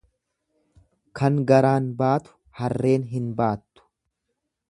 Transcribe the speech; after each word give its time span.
Kan 1.19 1.37
garaan 1.51 1.91
baatu 2.01 2.35
harreen 2.61 3.07
hin 3.13 3.31
baattu. 3.43 3.87